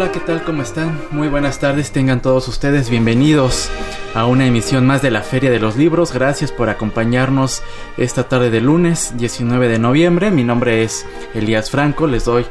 [0.00, 0.44] Hola, ¿qué tal?
[0.44, 0.96] ¿Cómo están?
[1.10, 3.68] Muy buenas tardes, tengan todos ustedes bienvenidos
[4.14, 6.12] a una emisión más de la Feria de los Libros.
[6.12, 7.64] Gracias por acompañarnos
[7.96, 10.30] esta tarde de lunes 19 de noviembre.
[10.30, 12.46] Mi nombre es Elías Franco, les doy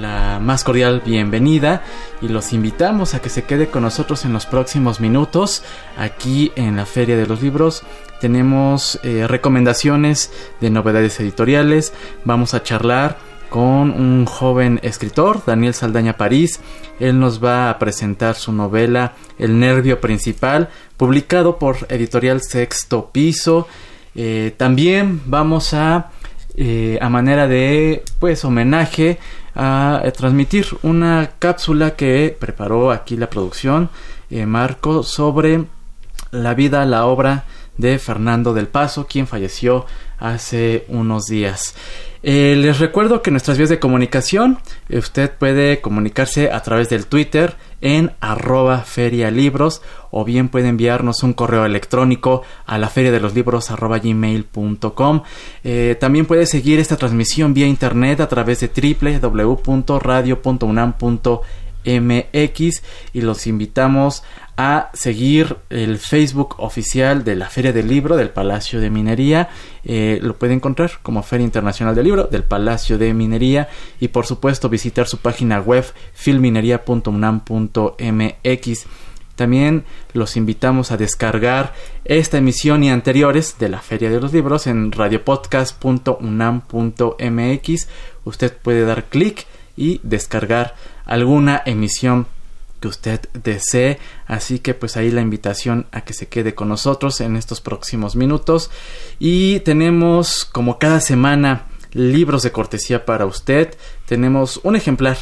[0.00, 1.82] la más cordial bienvenida
[2.20, 5.64] y los invitamos a que se quede con nosotros en los próximos minutos
[5.98, 7.82] aquí en la Feria de los Libros.
[8.20, 16.16] Tenemos eh, recomendaciones de novedades editoriales, vamos a charlar con un joven escritor, Daniel Saldaña
[16.16, 16.58] París.
[16.98, 23.68] Él nos va a presentar su novela El Nervio Principal, publicado por Editorial Sexto Piso.
[24.14, 26.12] Eh, también vamos a,
[26.56, 29.18] eh, a manera de pues homenaje,
[29.54, 33.90] a, transmitir una cápsula que preparó aquí la producción,
[34.30, 35.66] eh, Marco, sobre
[36.30, 37.44] la vida, la obra
[37.76, 39.84] de Fernando del Paso, quien falleció
[40.22, 41.74] hace unos días.
[42.22, 47.06] Eh, les recuerdo que nuestras vías de comunicación, eh, usted puede comunicarse a través del
[47.06, 48.12] Twitter en
[48.86, 55.22] ferialibros o bien puede enviarnos un correo electrónico a la feria de los libros gmail.com.
[55.64, 58.68] Eh, también puede seguir esta transmisión vía internet a través de
[61.84, 64.24] www.radio.unam.mx y los invitamos
[64.56, 69.48] a seguir el Facebook oficial de la Feria del Libro del Palacio de Minería.
[69.84, 74.26] Eh, lo puede encontrar como Feria Internacional del Libro del Palacio de Minería y por
[74.26, 78.86] supuesto visitar su página web filminería.unam.mx.
[79.34, 81.72] También los invitamos a descargar
[82.04, 87.88] esta emisión y anteriores de la Feria de los Libros en radiopodcast.unam.mx.
[88.24, 89.46] Usted puede dar clic
[89.76, 90.74] y descargar
[91.04, 92.26] alguna emisión
[92.82, 93.98] que usted desee.
[94.26, 98.16] Así que pues ahí la invitación a que se quede con nosotros en estos próximos
[98.16, 98.70] minutos.
[99.18, 103.74] Y tenemos como cada semana libros de cortesía para usted.
[104.04, 105.16] Tenemos un ejemplar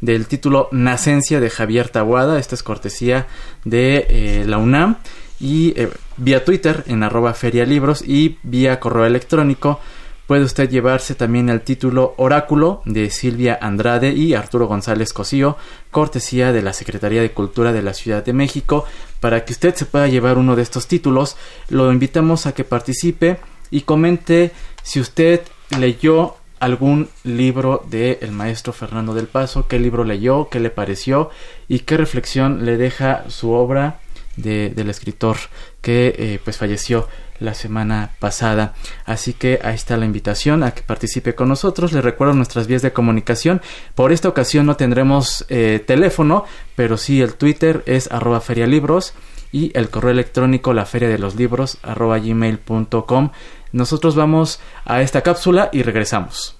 [0.00, 2.38] del título Nacencia de Javier Tabuada.
[2.38, 3.26] Esta es cortesía
[3.64, 4.98] de eh, la UNAM.
[5.40, 9.80] Y eh, vía Twitter en arroba ferialibros y vía correo electrónico
[10.26, 15.56] Puede usted llevarse también el título Oráculo de Silvia Andrade y Arturo González Cosío,
[15.92, 18.84] cortesía de la Secretaría de Cultura de la Ciudad de México.
[19.20, 21.36] Para que usted se pueda llevar uno de estos títulos,
[21.68, 23.38] lo invitamos a que participe
[23.70, 24.50] y comente
[24.82, 25.42] si usted
[25.78, 31.30] leyó algún libro del el maestro Fernando del Paso, qué libro leyó, qué le pareció
[31.68, 34.00] y qué reflexión le deja su obra
[34.36, 35.36] del escritor
[35.80, 37.08] que eh, pues falleció
[37.40, 38.74] la semana pasada.
[39.04, 41.92] Así que ahí está la invitación a que participe con nosotros.
[41.92, 43.60] Les recuerdo nuestras vías de comunicación.
[43.94, 46.44] Por esta ocasión no tendremos eh, teléfono,
[46.74, 49.14] pero sí el Twitter es arroba ferialibros
[49.52, 53.30] y el correo electrónico la feria de los libros arroba gmail.com.
[53.72, 56.56] Nosotros vamos a esta cápsula y regresamos.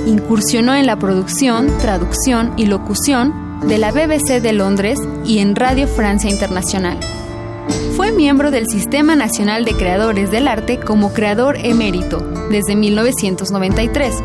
[0.06, 5.88] Incursionó en la producción, traducción y locución de la BBC de Londres y en Radio
[5.88, 7.00] Francia Internacional.
[7.96, 12.20] Fue miembro del Sistema Nacional de Creadores del Arte como creador emérito
[12.52, 14.16] desde 1993,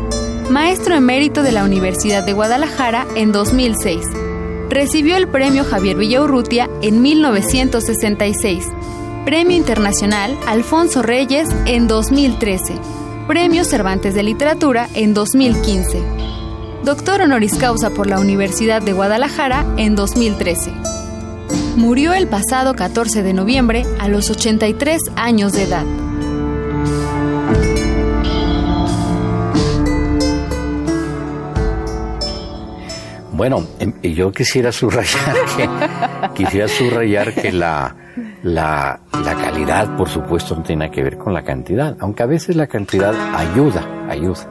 [0.49, 4.03] maestro emérito de la Universidad de Guadalajara en 2006
[4.69, 8.65] Recibió el premio Javier Villaurrutia en 1966,
[9.25, 12.75] Premio Internacional Alfonso Reyes en 2013,
[13.27, 16.03] Premio Cervantes de Literatura en 2015,
[16.83, 20.71] Doctor honoris causa por la Universidad de Guadalajara en 2013.
[21.75, 26.08] Murió el pasado 14 de noviembre a los 83 años de edad.
[33.39, 37.95] Bueno, em, yo quisiera subrayar que quisiera subrayar que la,
[38.43, 42.57] la, la calidad, por supuesto, no tiene que ver con la cantidad, aunque a veces
[42.57, 44.45] la cantidad ayuda, ayuda.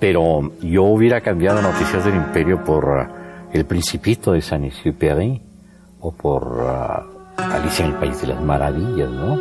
[0.00, 3.06] Pero yo hubiera cambiado Noticias del Imperio por uh,
[3.52, 5.40] El Principito de Saint-Exupéry
[6.00, 9.38] o por uh, Alicia en el País de las Maravillas, ¿no?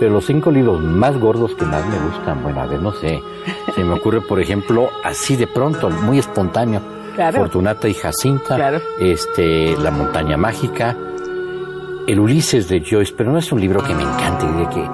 [0.00, 3.20] Pero los cinco libros más gordos que más me gustan, bueno, a ver, no sé,
[3.76, 6.82] se me ocurre, por ejemplo, así de pronto, muy espontáneo,
[7.14, 10.96] Fortunata y Jacinta, este, La Montaña Mágica,
[12.06, 14.90] El Ulises de Joyce, pero no es un libro que me encante y de que,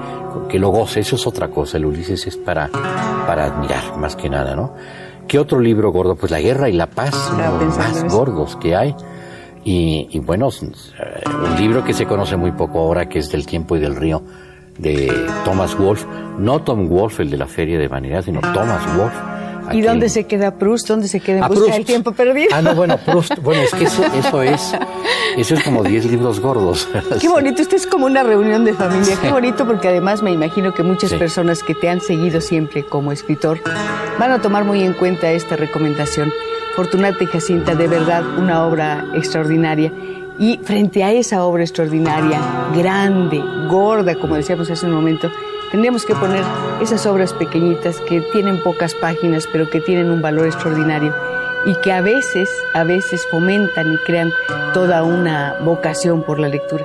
[0.49, 2.69] que lo goce, eso es otra cosa, el Ulises es para,
[3.27, 4.75] para admirar, más que nada, ¿no?
[5.29, 6.17] ¿Qué otro libro gordo?
[6.17, 8.95] Pues La Guerra y la Paz, los más gordos que hay.
[9.63, 13.45] Y, y, bueno, eh, un libro que se conoce muy poco ahora, que es Del
[13.45, 14.23] Tiempo y del Río,
[14.79, 15.13] de
[15.45, 16.07] Thomas Wolfe.
[16.39, 19.38] No Tom Wolfe, el de la Feria de Vanidad, sino Thomas Wolfe
[19.73, 20.89] ¿Y dónde se queda Proust?
[20.89, 22.49] ¿Dónde se queda en busca del tiempo perdido?
[22.53, 23.39] Ah, no, bueno, Proust.
[23.43, 24.05] Bueno, es que eso,
[24.43, 24.77] es,
[25.37, 26.89] eso es como 10 libros gordos.
[27.21, 29.17] Qué bonito, esto es como una reunión de familia.
[29.21, 33.13] Qué bonito porque además me imagino que muchas personas que te han seguido siempre como
[33.13, 33.61] escritor
[34.19, 36.33] van a tomar muy en cuenta esta recomendación.
[36.75, 39.93] Fortunata y Jacinta, de verdad, una obra extraordinaria.
[40.39, 42.41] Y frente a esa obra extraordinaria,
[42.77, 45.29] grande, gorda, como decíamos hace un momento,
[45.71, 46.43] Tendríamos que poner
[46.81, 51.15] esas obras pequeñitas que tienen pocas páginas, pero que tienen un valor extraordinario
[51.67, 54.33] y que a veces, a veces fomentan y crean
[54.73, 56.85] toda una vocación por la lectura.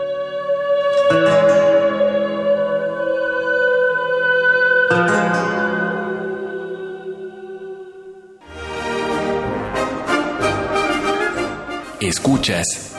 [12.02, 12.94] Escuchas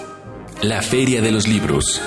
[0.62, 2.00] la Feria de los Libros.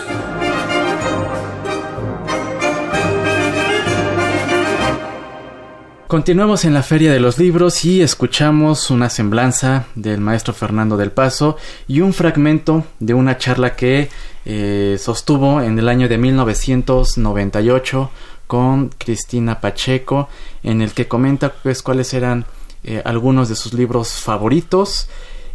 [6.07, 11.11] Continuamos en la Feria de los Libros y escuchamos una semblanza del maestro Fernando del
[11.11, 14.07] Paso y un fragmento de una charla que
[14.45, 18.09] eh, sostuvo en el año de 1998
[18.47, 20.29] con Cristina Pacheco,
[20.63, 22.45] en el que comenta pues cuáles eran
[22.85, 25.09] eh, algunos de sus libros favoritos.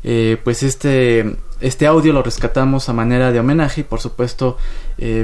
[0.05, 4.59] Eh, pues este, este audio lo rescatamos a manera de homenaje y por supuesto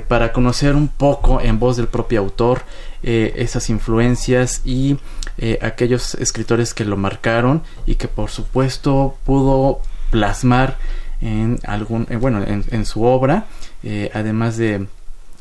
[0.09, 2.63] para conocer un poco en voz del propio autor
[3.03, 4.99] esas influencias y
[5.41, 9.81] eh, aquellos escritores que lo marcaron y que por supuesto pudo
[10.11, 10.79] plasmar
[11.21, 13.47] en algún eh, bueno en, su obra
[13.85, 14.89] eh, además de,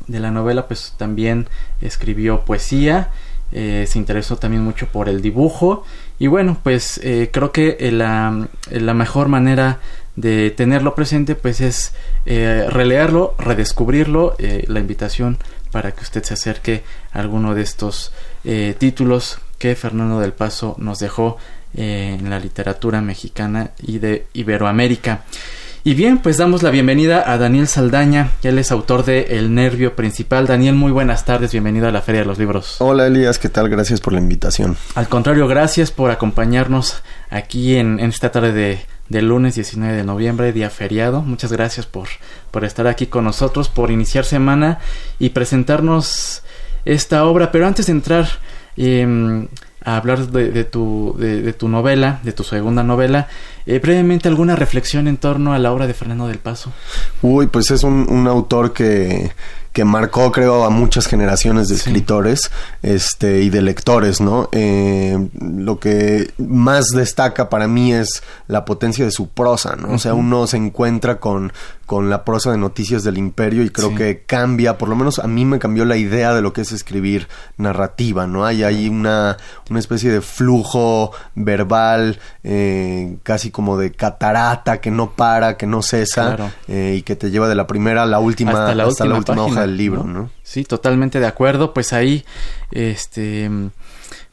[0.06, 1.48] de, la novela pues también
[1.80, 3.10] escribió poesía
[3.50, 5.82] se interesó también mucho por el dibujo
[6.20, 7.00] y bueno pues
[7.32, 9.80] creo que la, la, mejor manera
[10.20, 11.92] de tenerlo presente pues es
[12.26, 15.38] releerlo redescubrirlo la invitación
[15.70, 16.82] para que usted se acerque
[17.12, 18.12] a alguno de estos
[18.78, 21.36] títulos que Fernando del Paso nos dejó
[21.74, 25.24] eh, en la literatura mexicana y de Iberoamérica.
[25.84, 29.54] Y bien, pues damos la bienvenida a Daniel Saldaña, que él es autor de El
[29.54, 30.46] Nervio Principal.
[30.46, 32.76] Daniel, muy buenas tardes, bienvenido a la Feria de los Libros.
[32.80, 33.68] Hola Elías, ¿qué tal?
[33.68, 34.76] Gracias por la invitación.
[34.94, 40.52] Al contrario, gracias por acompañarnos aquí en, esta tarde de, de, lunes 19 de noviembre,
[40.52, 41.22] día feriado.
[41.22, 42.08] Muchas gracias por,
[42.50, 44.78] por estar aquí con nosotros, por iniciar semana
[45.18, 46.42] y presentarnos
[46.84, 47.52] esta obra.
[47.52, 48.28] Pero antes de entrar
[48.78, 49.48] Em,
[49.84, 53.26] a hablar de, tu, de, tu novela, de tu segunda novela.
[53.64, 56.72] Eh, brevemente, ¿alguna reflexión en torno a la obra de Fernando del Paso?
[57.22, 59.32] Uy, pues es un, un autor que
[59.72, 62.50] que marcó creo a muchas generaciones de escritores
[62.82, 69.04] este y de lectores no eh, lo que más destaca para mí es la potencia
[69.04, 71.52] de su prosa no o sea uno se encuentra con
[71.86, 75.26] con la prosa de noticias del imperio y creo que cambia por lo menos a
[75.26, 79.38] mí me cambió la idea de lo que es escribir narrativa no hay ahí una
[79.70, 85.82] una especie de flujo verbal eh, casi como de catarata que no para que no
[85.82, 89.44] cesa eh, y que te lleva de la primera a la última hasta la última,
[89.44, 90.30] hoja del libro, ¿no?
[90.42, 91.72] Sí, totalmente de acuerdo.
[91.74, 92.24] Pues ahí,
[92.70, 93.50] este,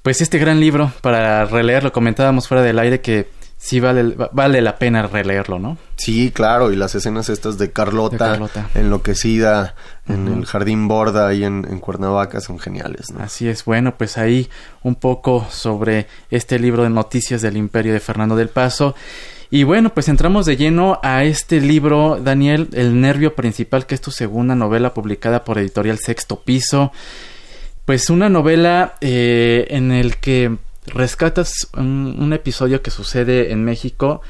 [0.02, 3.28] pues este gran libro para releerlo, comentábamos fuera del aire que
[3.58, 5.78] sí vale, vale la pena releerlo, ¿no?
[5.96, 8.38] Sí, claro, y las escenas estas de Carlota,
[8.76, 9.74] enloquecida
[10.08, 13.24] en el Jardín Borda ahí en, en, Cuernavaca son geniales, ¿no?
[13.24, 14.50] Así es, bueno, pues ahí
[14.84, 18.94] un poco sobre este libro de noticias del Imperio de Fernando del Paso.
[19.56, 24.02] Y bueno, pues entramos de lleno a este libro, Daniel, El Nervio Principal, que es
[24.02, 26.92] tu segunda novela publicada por Editorial Sexto Piso.
[27.86, 30.58] Pues una novela eh, en el que
[30.88, 34.22] rescatas un, episodio que sucede en México.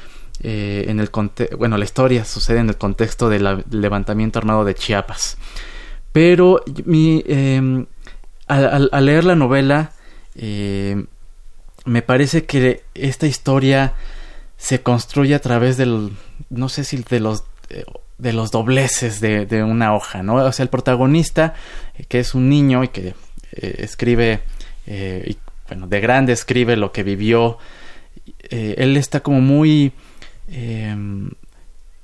[0.44, 1.10] Eh, en el
[1.58, 5.38] bueno, la historia sucede en el contexto del levantamiento armado de Chiapas.
[6.12, 7.86] Pero mi, em,
[8.46, 9.90] al, leer la novela,
[10.36, 11.04] eh,
[11.84, 13.94] me parece que esta historia
[14.56, 16.12] se construye a través del,
[16.50, 17.44] no sé si de los,
[18.18, 20.36] de los dobleces de, de una hoja, ¿no?
[20.36, 21.54] O sea, el protagonista,
[22.08, 23.14] que es un niño y que
[23.52, 24.40] escribe,
[24.86, 25.36] y,
[25.68, 27.58] bueno, de grande escribe lo que vivió,
[28.50, 29.92] él está como muy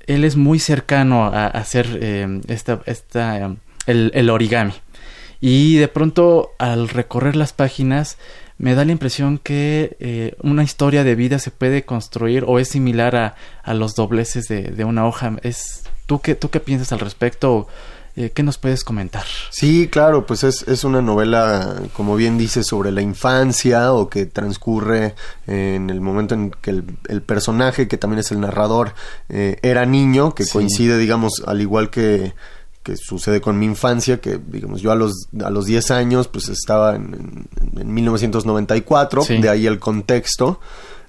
[0.07, 3.55] él es muy cercano a, hacer eh, esta, esta,
[3.85, 4.73] el, origami.
[5.39, 8.17] Y de pronto, al recorrer las páginas,
[8.63, 12.69] me da la impresión que eh, una historia de vida se puede construir o es
[12.69, 15.35] similar a, a los dobleces de, de, una hoja.
[15.43, 17.67] Es, ¿tú, qué, ¿Tú qué piensas al respecto?
[18.15, 19.25] Eh, ¿Qué nos puedes comentar?
[19.49, 24.27] Sí, claro, pues es, es, una novela, como bien dice, sobre la infancia o que
[24.27, 25.13] transcurre
[25.45, 26.69] en el momento en que
[27.09, 28.93] el, personaje, que también es el narrador,
[29.27, 32.33] eh, era niño, que coincide, digamos, al igual que,
[32.83, 36.49] que sucede con mi infancia, que digamos yo a los, a los 10 años pues
[36.49, 37.47] estaba en,
[37.77, 40.59] en, 1994, de ahí el contexto.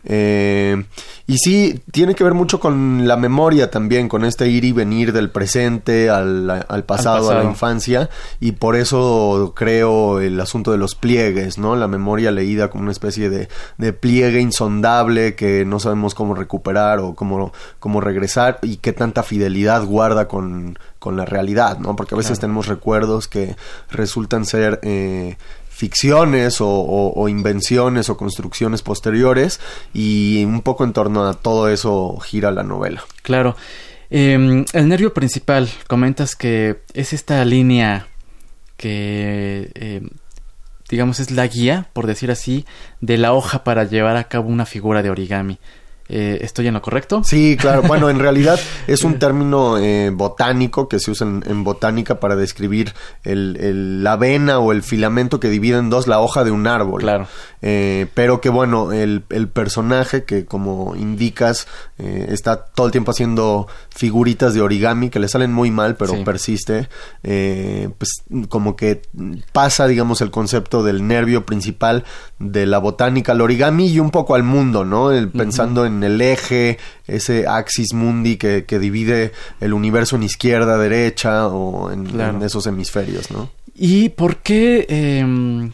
[0.04, 0.84] Eh,
[1.26, 5.12] y sí, tiene que ver mucho con la memoria también, con este ir y venir
[5.12, 10.76] del presente al, al, pasado, a la infancia, y por eso creo el asunto de
[10.76, 11.76] los pliegues, ¿no?
[11.76, 16.98] La memoria leída como una especie de, de pliegue insondable que no sabemos cómo recuperar
[16.98, 21.96] o cómo, cómo regresar y qué tanta fidelidad guarda con, con la realidad, ¿no?
[21.96, 23.56] Porque a veces tenemos recuerdos que
[23.90, 25.36] resultan ser eh,
[25.74, 29.60] ficciones o, invenciones o construcciones posteriores
[29.92, 33.04] y un poco en torno a todo eso gira la novela.
[33.22, 33.56] Claro.
[34.08, 38.06] Em, el nervio principal, comentas que es esta línea
[38.76, 40.10] que, em,
[40.88, 42.64] digamos, es la guía, por decir así,
[43.00, 45.58] de la hoja para llevar a cabo una figura de origami.
[46.08, 47.22] Eh, ¿Estoy en lo correcto?
[47.24, 47.82] Sí, claro.
[47.94, 52.92] Bueno, en realidad es un término eh, botánico que se usa en, botánica para describir
[53.22, 57.02] el, la vena o el filamento que divide en dos la hoja de un árbol.
[57.02, 57.28] Claro.
[57.62, 61.68] Eh, pero que bueno, el, personaje que como indicas
[61.98, 66.88] está todo el tiempo haciendo figuritas de origami que le salen muy mal, pero persiste,
[67.22, 68.10] pues
[68.48, 69.02] como que
[69.52, 72.04] pasa, digamos, el concepto del nervio principal
[72.38, 75.12] de la botánica al origami y un poco al mundo, ¿no?
[75.12, 80.78] El, pensando en en el eje, ese axis mundi que, divide el universo en izquierda,
[80.78, 83.50] derecha o en, esos hemisferios, ¿no?
[83.74, 85.72] ¿Y por qué em,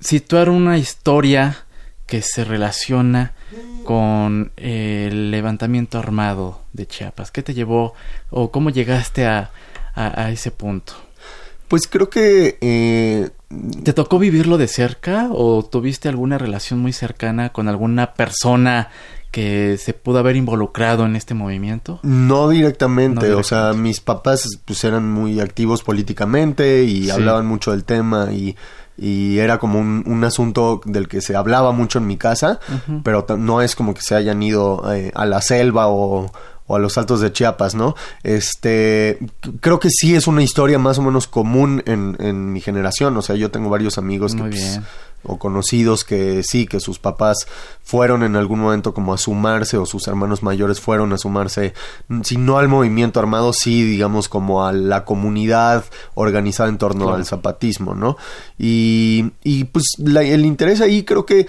[0.00, 1.64] situar una historia
[2.06, 3.32] que se relaciona
[3.84, 7.30] con el levantamiento armado de Chiapas?
[7.30, 7.94] ¿Qué te llevó
[8.30, 9.50] o cómo llegaste a,
[10.30, 10.94] ese punto?
[11.68, 12.58] Pues creo que...
[12.60, 13.30] Eh,
[13.82, 18.88] ¿Te tocó vivirlo de cerca o tuviste alguna relación muy cercana con alguna persona
[19.30, 21.98] que se pudo haber involucrado en este movimiento?
[22.02, 27.82] No directamente, o sea, mis papás pues eran muy activos políticamente y hablaban mucho del
[27.82, 28.56] tema y,
[28.96, 32.60] y era como un, asunto del que se hablaba mucho en mi casa,
[33.02, 36.30] pero no es como que se hayan ido eh, a la selva o,
[36.66, 37.94] o a los altos de Chiapas, ¿no?
[38.22, 39.18] Este,
[39.60, 43.22] creo que sí es una historia más o menos común en, en mi generación, o
[43.22, 44.80] sea, yo tengo varios amigos que pues,
[45.24, 47.46] o conocidos que sí, que sus papás
[47.82, 51.74] fueron en algún momento como a sumarse o sus hermanos mayores fueron a sumarse,
[52.22, 57.24] si no al movimiento armado, sí, digamos, como a la comunidad organizada en torno al
[57.24, 58.16] zapatismo, ¿no?
[58.58, 61.46] Y, y pues el interés ahí creo que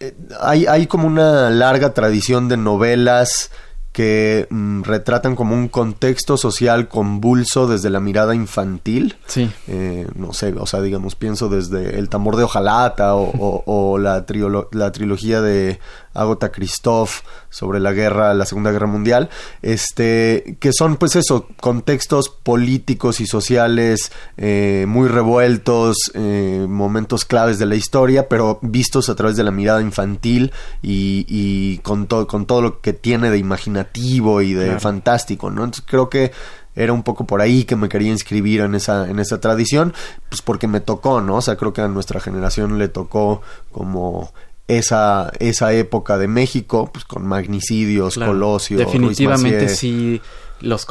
[0.00, 3.50] eh, hay, hay como una larga tradición de novelas
[3.94, 9.14] que mm, retratan como un contexto social convulso desde la mirada infantil.
[9.26, 9.48] Sí.
[9.68, 14.26] Eh, no sé, o sea, digamos, pienso desde El tambor de hojalata o, o, la,
[14.72, 15.78] la trilogía de
[16.14, 19.28] Agota Christoph sobre la guerra, la Segunda Guerra Mundial,
[19.62, 27.58] este, que son pues eso, contextos políticos y sociales eh, muy revueltos, eh, momentos claves
[27.58, 30.52] de la historia, pero vistos a través de la mirada infantil
[30.82, 35.64] y, y con, con todo lo que tiene de imaginativo y de fantástico, ¿no?
[35.64, 36.32] Entonces creo que
[36.76, 39.94] era un poco por ahí que me quería inscribir en esa, en esa tradición,
[40.28, 41.36] pues porque me tocó, ¿no?
[41.36, 44.32] O sea, creo que a nuestra generación le tocó como
[44.68, 48.78] esa, esa época de México, pues con magnicidios, Colosio.
[48.78, 50.20] Definitivamente sí,
[50.60, 50.86] los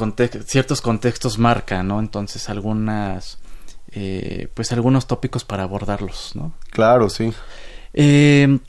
[0.46, 2.00] ciertos contextos marcan, ¿no?
[2.00, 3.40] Entonces algunas,
[3.92, 6.54] eh, pues algunos tópicos para abordarlos, ¿no?
[6.70, 7.34] Claro, sí.
[7.94, 8.60] Eh,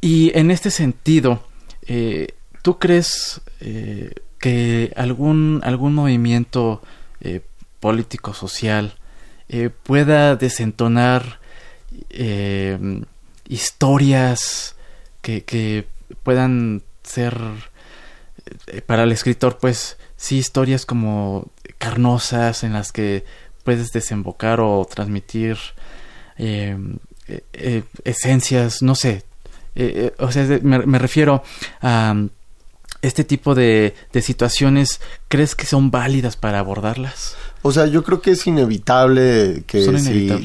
[0.00, 1.42] y en este sentido,
[1.86, 3.40] eh, ¿tú crees
[4.38, 6.80] que algún, algún movimiento
[7.80, 8.94] político social
[9.82, 11.40] pueda desentonar
[13.48, 14.76] historias
[15.22, 15.86] que, que
[16.22, 17.36] puedan ser
[18.66, 23.24] eh, para el escritor pues sí historias como carnosas en las que
[23.64, 25.58] puedes desembocar o transmitir
[26.36, 29.24] em, eh, eh, esencias no sé
[29.74, 31.42] eh, o sea, me, refiero
[31.80, 32.30] a um,
[33.00, 37.36] este tipo de, de situaciones, ¿crees que son válidas para abordarlas?
[37.62, 39.98] O sea, yo creo que es inevitable que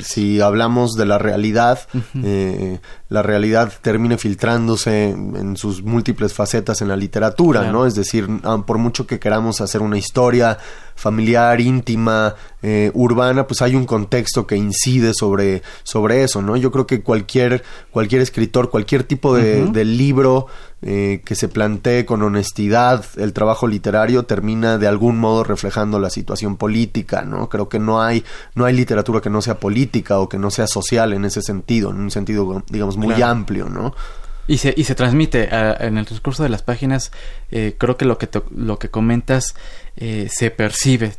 [0.03, 1.79] si, hablamos de la realidad,
[2.23, 2.79] eh,
[3.13, 7.85] la realidad termine filtrándose en sus múltiples facetas en la literatura, ¿no?
[7.85, 10.57] Es decir, ah, por mucho que queramos hacer una historia
[10.95, 16.57] familiar, íntima, eh, urbana, pues hay un contexto que incide sobre, sobre eso, ¿no?
[16.57, 20.47] Yo creo que cualquier, cualquier escritor, cualquier tipo de, de libro
[20.85, 26.09] eh, que se plantee con honestidad el trabajo literario termina de algún modo reflejando la
[26.09, 27.47] situación política, ¿no?
[27.47, 30.67] Creo que no hay, no hay literatura que no sea política o que no sea
[30.67, 33.93] social en ese sentido, en un sentido, digamos, muy amplio, ¿no?
[34.45, 37.13] Y se, y se transmite en el transcurso de las páginas,
[37.49, 39.55] eh, creo que lo que, lo que comentas
[39.95, 41.13] eh, se percibe,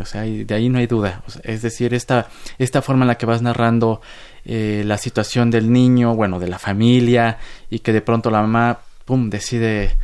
[0.00, 1.22] o sea, de ahí no hay duda.
[1.44, 2.28] es decir, esta,
[2.58, 4.00] esta forma en la que vas narrando
[4.44, 7.38] eh, la situación del niño, bueno, de la familia,
[7.70, 9.96] y que de pronto la mamá, pum, decide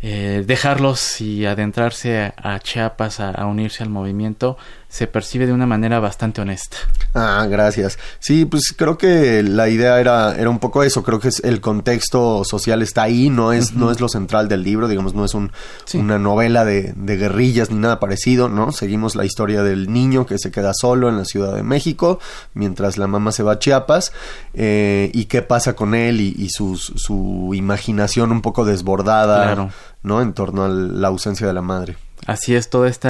[0.00, 4.56] eh, dejarlos y adentrarse a, Chiapas a, unirse al movimiento
[4.92, 6.76] se percibe de una manera bastante honesta.
[7.14, 7.98] Ah, gracias.
[8.18, 11.02] Sí, pues creo que la idea era, era un poco eso.
[11.02, 14.62] Creo que es, el contexto social está ahí, no es, no es lo central del
[14.62, 15.50] libro, digamos, no es un,
[15.94, 18.70] una novela de, de, guerrillas ni nada parecido, ¿no?
[18.70, 22.20] Seguimos la historia del niño que se queda solo en la Ciudad de México
[22.52, 24.12] mientras la mamá se va a Chiapas
[24.52, 29.42] eh, y qué pasa con él y, su, su imaginación un poco desbordada.
[29.42, 29.70] Claro
[30.02, 30.20] ¿no?
[30.20, 31.96] En torno a la ausencia de la madre.
[32.26, 33.08] Así es, todo este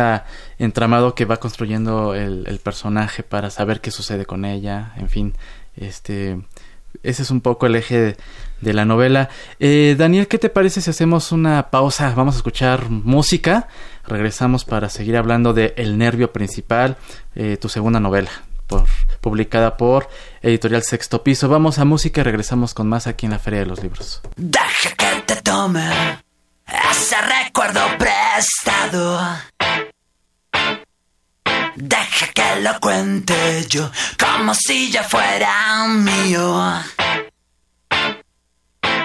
[0.58, 5.34] entramado que va construyendo el, personaje para saber qué sucede con ella, en fin,
[5.76, 6.40] este,
[7.02, 8.16] ese es un poco el eje
[8.60, 9.28] de, la novela.
[9.60, 12.14] Eh, Daniel, ¿qué te parece si hacemos una pausa?
[12.14, 13.68] Vamos a escuchar música,
[14.06, 16.96] regresamos para seguir hablando de El Nervio Principal,
[17.34, 18.30] eh, tu segunda novela,
[18.66, 18.84] por,
[19.20, 20.08] publicada por
[20.40, 21.50] Editorial Sexto Piso.
[21.50, 24.22] Vamos a música y regresamos con más aquí en la Feria de los Libros.
[24.36, 26.31] Deja que te tome
[26.90, 29.38] ese recuerdo prestado.
[31.76, 36.82] Deja que lo cuente yo como si ya fuera mío.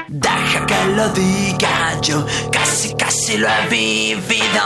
[0.08, 4.64] Deja que lo diga yo, casi casi lo he vivido.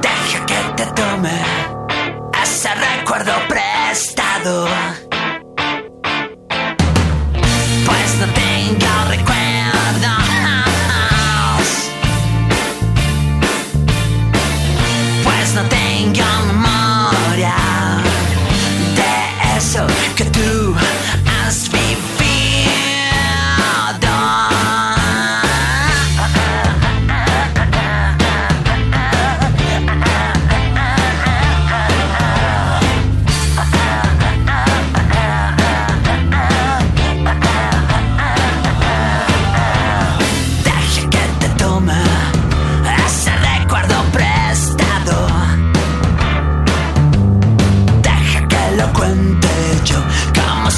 [0.00, 1.42] Deja que te tome
[2.42, 4.68] ese recuerdo prestado.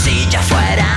[0.01, 0.90] silla fuera.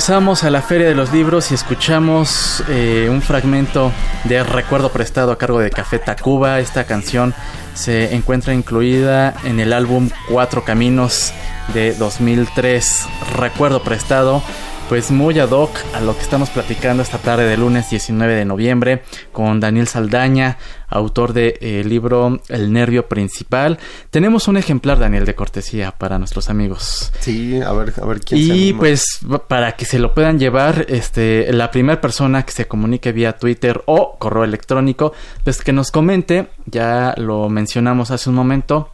[0.00, 3.92] Regresamos a la Feria de los Libros y escuchamos eh, un fragmento
[4.24, 6.58] de Recuerdo Prestado a cargo de Café Tacuba.
[6.58, 7.34] Esta canción
[7.74, 11.34] se encuentra incluida en el álbum Cuatro Caminos
[11.74, 13.08] de 2003.
[13.36, 14.42] Recuerdo Prestado
[14.90, 18.44] pues muy ad hoc a lo que estamos platicando esta tarde de lunes 19 de
[18.44, 23.78] noviembre con Daniel Saldaña, autor del de, eh, libro El nervio principal.
[24.10, 27.12] Tenemos un ejemplar, Daniel, de cortesía para nuestros amigos.
[27.20, 31.52] Sí, a ver, a ver quién Y pues para que se lo puedan llevar, este,
[31.52, 35.12] la primera persona que se comunique vía Twitter o correo electrónico,
[35.44, 38.92] pues que nos comente, ya lo mencionamos hace un momento,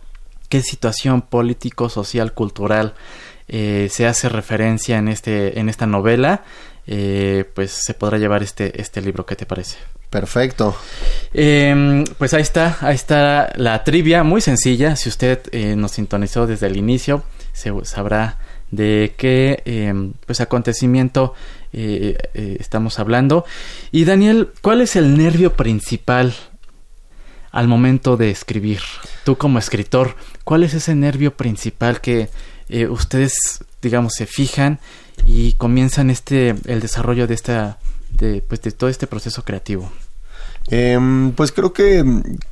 [0.50, 2.92] qué situación político, social, cultural
[3.48, 6.44] eh, se hace referencia en, este, en esta novela,
[6.87, 9.26] eh, pues se podrá llevar este, este libro.
[9.26, 9.78] ¿Qué te parece?
[10.11, 10.76] Perfecto.
[11.35, 14.96] Em, pues ahí está, ahí está la trivia, muy sencilla.
[14.96, 18.38] Si usted eh, nos sintonizó desde el inicio, se sabrá
[18.70, 19.92] de qué eh,
[20.24, 21.35] pues acontecimiento
[21.72, 22.16] eh,
[22.61, 23.44] estamos hablando.
[23.90, 26.35] Y Daniel, ¿cuál es el nervio principal
[27.50, 28.80] al momento de escribir?
[29.24, 32.28] Tú como escritor, ¿cuál es ese nervio principal que
[32.68, 33.35] eh, ustedes,
[33.83, 34.79] digamos, se fijan
[35.26, 37.79] y comienzan este el desarrollo de esta
[38.11, 39.90] de, pues, de todo este proceso creativo?
[40.68, 42.05] Em, pues creo que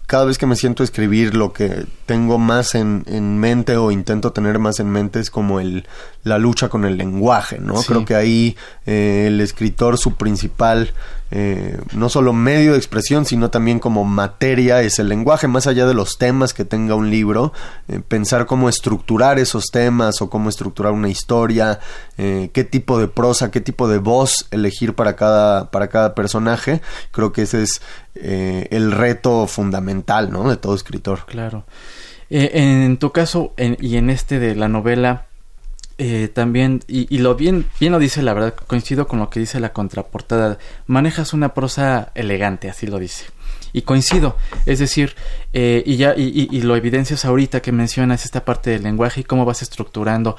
[0.06, 3.90] cada vez que me siento a escribir lo que tengo más en, en mente o
[3.90, 5.86] intento tener más en mente es como el
[6.22, 7.76] la lucha con el lenguaje, ¿no?
[7.76, 7.86] Sí.
[7.88, 10.92] Creo que ahí eh, el escritor su principal
[11.30, 15.84] eh, no solo medio de expresión sino también como materia es el lenguaje más allá
[15.86, 17.52] de los temas que tenga un libro
[17.88, 21.80] eh, pensar cómo estructurar esos temas o cómo estructurar una historia
[22.18, 26.82] eh, qué tipo de prosa qué tipo de voz elegir para cada para cada personaje
[27.10, 27.80] creo que ese es
[28.14, 30.48] eh, el reto fundamental ¿no?
[30.48, 31.64] de todo escritor Claro.
[32.30, 35.26] Eh, en tu caso en- y en este de la novela,
[35.98, 39.60] eh, también, y, lo bien, bien lo dice la verdad, coincido con lo que dice
[39.60, 43.26] la contraportada, manejas una prosa elegante, así lo dice.
[43.72, 45.14] Y coincido, es decir,
[45.52, 49.20] eh, y ya, y, y- y lo evidencias ahorita que mencionas esta parte del lenguaje
[49.20, 50.36] y cómo vas estructurando.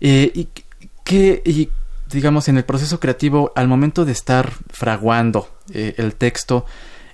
[0.00, 0.48] Eh, y
[1.04, 1.68] que, y
[2.10, 6.66] digamos, en el proceso creativo, al momento de estar fraguando eh, el texto,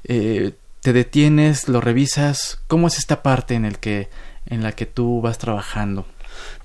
[0.05, 0.53] eh,
[0.87, 4.09] te detienes, lo revisas, ¿cómo es esta parte en el que
[4.47, 6.07] en la que tú vas trabajando?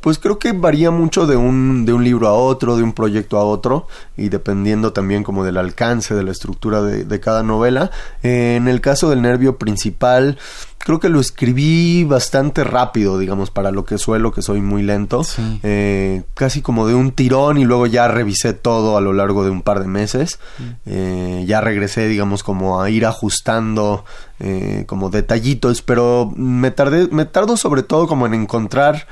[0.01, 3.37] Pues creo que varía mucho de un, de un libro a otro, de un proyecto
[3.37, 3.87] a otro,
[4.17, 7.91] y dependiendo también como del alcance, de la estructura de, de cada novela.
[8.23, 10.37] Eh, en el caso del nervio principal,
[10.83, 15.23] creo que lo escribí bastante rápido, digamos, para lo que suelo, que soy muy lento.
[15.23, 15.59] Sí.
[15.63, 19.51] Eh, casi como de un tirón y luego ya revisé todo a lo largo de
[19.51, 20.39] un par de meses.
[20.85, 24.03] Eh, ya regresé, digamos, como a ir ajustando
[24.39, 29.07] eh, como detallitos, pero me tardé, me tardo sobre todo como en encontrar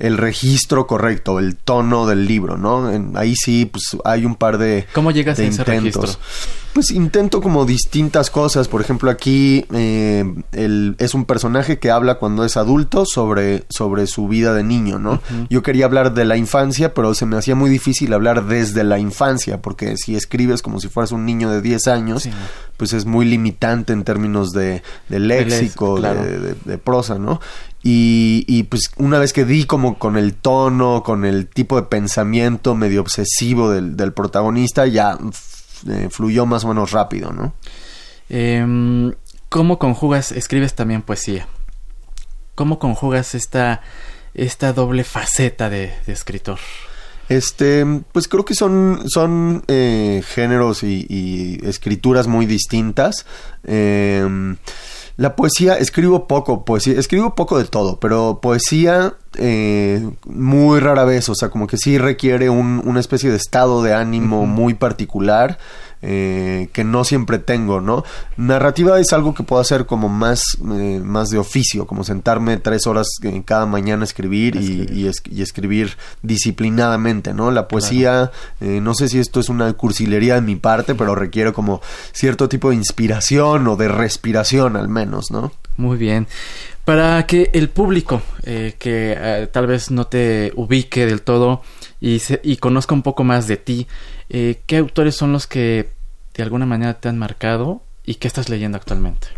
[0.00, 2.90] el registro correcto, el tono del libro, ¿no?
[2.90, 6.02] En- ahí sí, pues hay un par de ¿Cómo llegas de a ese intentos.
[6.04, 6.20] registro?
[6.72, 8.68] Pues intento como distintas cosas.
[8.68, 14.06] Por ejemplo, aquí eh, el- es un personaje que habla cuando es adulto sobre, sobre
[14.06, 15.20] su vida de niño, ¿no?
[15.50, 18.98] Yo quería hablar de la infancia, pero se me hacía muy difícil hablar desde la
[19.00, 22.30] infancia, porque si escribes como si fueras un niño de 10 años, Sí.
[22.76, 26.22] pues es muy limitante en términos de, de léxico, de, claro.
[26.24, 27.40] de- de prosa, ¿no?
[27.82, 31.86] Y, y, pues una vez que di como con el tono, con el tipo de
[31.88, 35.16] pensamiento medio obsesivo del, del protagonista, ya
[35.88, 37.54] eh, fluyó más o menos rápido, ¿no?
[38.28, 39.12] Em,
[39.48, 41.48] ¿Cómo conjugas, escribes también poesía?
[42.54, 43.80] ¿Cómo conjugas esta,
[44.34, 46.58] esta doble faceta de, de escritor?
[47.30, 53.24] Este, pues creo que son, son eh, géneros y, y escrituras muy distintas.
[53.64, 54.56] Eh,
[55.20, 61.28] la poesía, escribo poco poesía, escribo poco de todo, pero poesía eh, muy rara vez,
[61.28, 65.58] o sea, como que sí requiere un- una especie de estado de ánimo muy particular
[66.02, 68.04] eh, que no siempre tengo, ¿no?
[68.36, 72.86] Narrativa es algo que puedo hacer como más, eh, más de oficio, como sentarme tres
[72.86, 74.92] horas eh, cada mañana a escribir, y- Escribir.
[74.96, 77.50] Y, es- y escribir disciplinadamente, ¿no?
[77.50, 81.52] La poesía, eh, no sé si esto es una cursilería de mi parte, pero requiere
[81.52, 81.80] como
[82.12, 85.52] cierto tipo de inspiración o de respiración al menos, ¿no?
[85.76, 86.26] Muy bien.
[86.84, 91.62] Para que el público eh, que tal vez no te ubique del todo
[92.00, 93.86] y, se- y conozca un poco más de ti,
[94.28, 95.90] eh, ¿qué autores son los que
[96.34, 99.28] de alguna manera te han marcado y qué estás leyendo actualmente?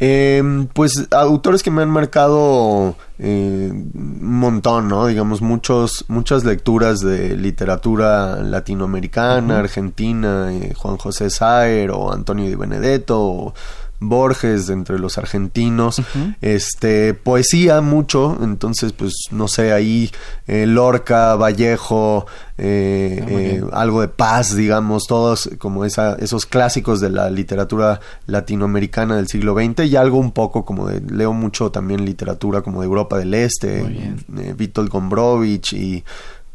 [0.00, 0.40] Eh,
[0.74, 5.06] pues autores que me han marcado eh, un montón, ¿no?
[5.06, 12.54] Digamos, muchos, muchas lecturas de literatura latinoamericana, argentina, eh, Juan José Saer o Antonio Di
[12.54, 13.54] Benedetto o
[14.00, 16.02] Borges entre los argentinos,
[16.40, 20.10] este, poesía mucho, entonces pues no sé, ahí
[20.46, 22.26] eh, Lorca, Vallejo,
[22.60, 28.00] eh, Ah, eh, algo de paz, digamos, todos como esa, esos clásicos de la literatura
[28.26, 32.80] latinoamericana del siglo XX y algo un poco como de, leo mucho también literatura como
[32.80, 34.16] de Europa del Este,
[34.58, 36.04] Witold Gombrowicz y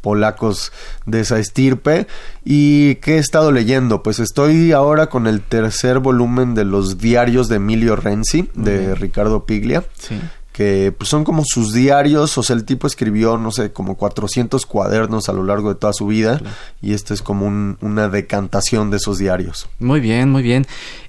[0.03, 0.71] polacos
[1.07, 2.05] de esa estirpe
[2.45, 7.47] y qué he estado leyendo pues estoy ahora con el tercer volumen de los diarios
[7.47, 8.93] de Emilio Renzi de.
[8.93, 10.19] Ricardo Piglia Sí.
[10.51, 14.65] que pues, son como sus diarios, o sea, el tipo escribió, no sé, como 400
[14.67, 16.39] cuadernos a lo largo de toda su vida,
[16.81, 19.67] y este es como un- una decantación de esos diarios.
[19.79, 20.67] Muy bien, muy bien.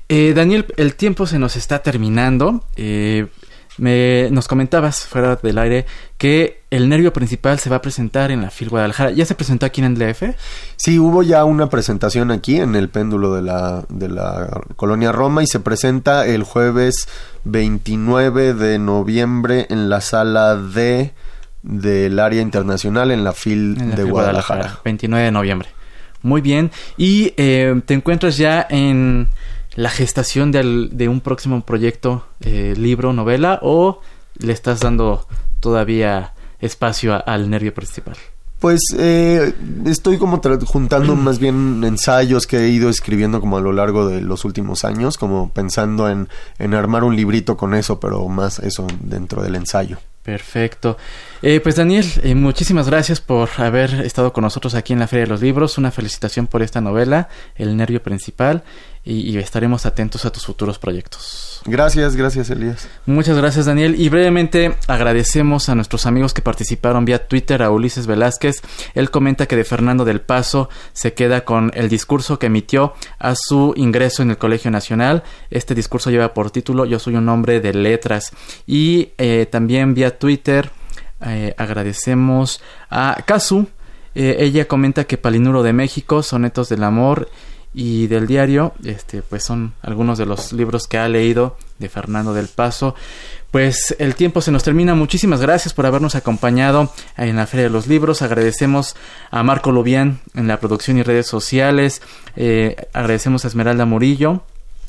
[0.08, 2.64] Eh, Daniel, el tiempo se nos está terminando.
[2.76, 3.26] Eh,
[3.78, 5.86] me, nos comentabas fuera del aire
[6.18, 9.10] que el nervio principal se va a presentar en la FIL Guadalajara.
[9.10, 10.36] ¿Ya se presentó aquí en el DF?
[10.76, 15.42] Sí, hubo ya una presentación aquí en el péndulo de la, de la colonia Roma
[15.42, 17.08] y se presenta el jueves
[17.44, 21.12] 29 de noviembre en la sala D
[21.62, 24.80] del área internacional en la FIL En la de FIL Guadalajara.
[24.84, 25.68] 29 de noviembre.
[26.22, 26.70] Muy bien.
[26.96, 29.28] Y eh, te encuentras ya en
[29.76, 34.00] la gestación de un próximo proyecto, eh, libro, novela, o
[34.38, 35.26] le estás dando
[35.60, 38.16] todavía espacio a- al nervio principal.
[38.60, 39.52] Pues eh,
[39.84, 44.22] estoy como juntando más bien ensayos que he ido escribiendo como a lo largo de
[44.22, 48.86] los últimos años, como pensando en, en armar un librito con eso, pero más eso
[49.00, 49.98] dentro del ensayo.
[50.22, 50.96] Perfecto.
[51.42, 55.24] Eh, pues Daniel, eh, muchísimas gracias por haber estado con nosotros aquí en la Feria
[55.26, 55.76] de los Libros.
[55.76, 58.62] Una felicitación por esta novela, El Nervio Principal,
[59.04, 61.60] y, y estaremos atentos a tus futuros proyectos.
[61.66, 62.88] Gracias, gracias Elías.
[63.06, 68.06] Muchas gracias Daniel y brevemente agradecemos a nuestros amigos que participaron vía Twitter a Ulises
[68.06, 68.60] Velázquez.
[68.94, 73.34] Él comenta que de Fernando del Paso se queda con el discurso que emitió a
[73.34, 75.22] su ingreso en el Colegio Nacional.
[75.50, 78.32] Este discurso lleva por título Yo soy un hombre de letras
[78.66, 80.70] y eh, también vía Twitter
[81.24, 83.68] eh, agradecemos a Kazu.
[84.14, 87.28] Eh, ella comenta que Palinuro de México, Sonetos del Amor
[87.74, 92.32] y del diario, este, pues son algunos de los libros que ha leído de Fernando
[92.32, 92.94] del Paso.
[93.50, 94.94] Pues el tiempo se nos termina.
[94.94, 98.22] Muchísimas gracias por habernos acompañado en la Feria de los Libros.
[98.22, 98.96] Agradecemos
[99.30, 102.00] a Marco Lubián en la producción y redes sociales.
[102.36, 104.42] Eh, agradecemos a Esmeralda Murillo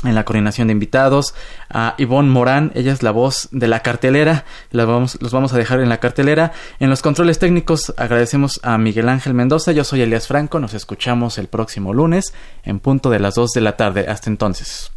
[0.08, 1.34] en la coordinación de invitados,
[1.70, 5.90] a Ivonne Morán, ella es la voz de la cartelera, los vamos a dejar en
[5.90, 6.52] la cartelera.
[6.80, 11.38] En los controles técnicos agradecemos a Miguel Ángel Mendoza, yo soy Elias Franco, nos escuchamos
[11.38, 14.06] el próximo lunes en punto de las 2 de la tarde.
[14.08, 14.92] Hasta entonces.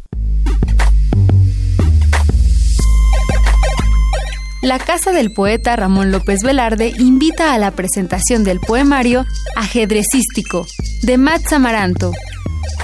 [4.61, 10.67] La Casa del Poeta Ramón López Velarde invita a la presentación del poemario Ajedrecístico
[11.03, 12.11] de Matt Amaranto.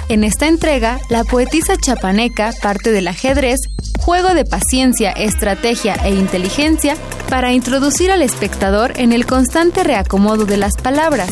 [0.07, 3.59] En esta entrega, la poetisa chapaneca parte del ajedrez,
[3.99, 6.95] juego de paciencia, estrategia e inteligencia,
[7.27, 11.31] para introducir al espectador en el constante reacomodo de las palabras.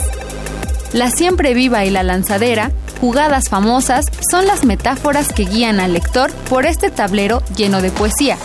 [0.91, 2.71] La siempre viva y la lanzadera,
[3.03, 8.37] jugadas famosas, son las metáforas que guían al lector por este tablero lleno de poesía.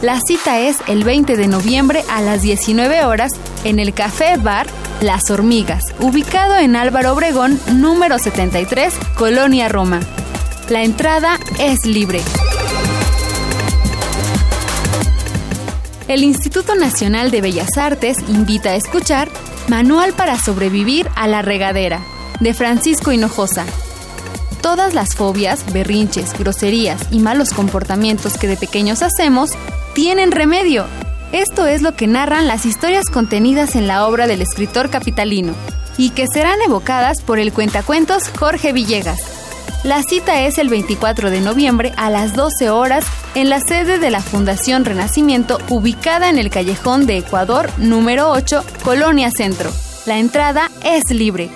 [0.00, 3.32] La cita es el 20 de noviembre a las 19 horas
[3.64, 4.66] en el Café Bar
[5.02, 10.00] Las Hormigas, ubicado en Álvaro Obregón, número 73, Colonia Roma.
[10.70, 12.22] La entrada es libre.
[16.08, 19.28] El Instituto Nacional de Bellas Artes invita a escuchar
[19.68, 22.00] Manual para sobrevivir a la regadera,
[22.40, 23.66] de Francisco Hinojosa.
[24.68, 29.52] Todas las fobias, berrinches, groserías y malos comportamientos que de pequeños hacemos
[29.94, 30.84] tienen remedio.
[31.32, 35.54] Esto es lo que narran las historias contenidas en la obra del escritor capitalino
[35.96, 39.20] y que serán evocadas por el cuentacuentos Jorge Villegas.
[39.84, 44.10] La cita es el 24 de noviembre a las 12 horas en la sede de
[44.10, 49.72] la Fundación Renacimiento ubicada en el Callejón de Ecuador número 8, Colonia Centro.
[50.04, 51.48] La entrada es libre.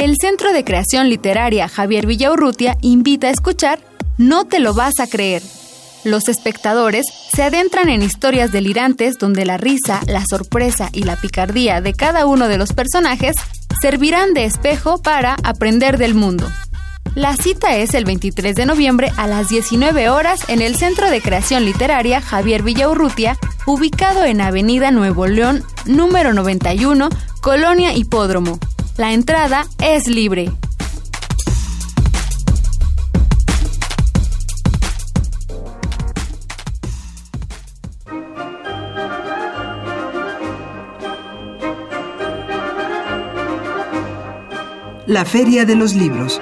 [0.00, 3.80] El Centro de Creación Literaria Javier Villaurrutia invita a escuchar
[4.16, 5.42] No te lo vas a creer.
[6.04, 11.82] Los espectadores se adentran en historias delirantes donde la risa, la sorpresa y la picardía
[11.82, 13.36] de cada uno de los personajes
[13.82, 16.48] servirán de espejo para aprender del mundo.
[17.14, 21.20] La cita es el 23 de noviembre a las 19 horas en el Centro de
[21.20, 23.36] Creación Literaria Javier Villaurrutia,
[23.66, 27.10] ubicado en Avenida Nuevo León, número 91,
[27.42, 28.58] Colonia Hipódromo.
[29.00, 30.52] La entrada es libre.
[45.06, 46.38] La Feria de los Libros.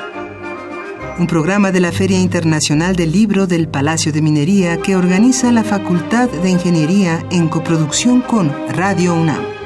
[1.20, 5.62] Un programa de la Feria Internacional del Libro del Palacio de Minería que organiza la
[5.62, 9.57] Facultad de Ingeniería en coproducción con Radio UNAM.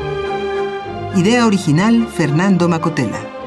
[1.15, 3.42] Idea original Fernando Macotela.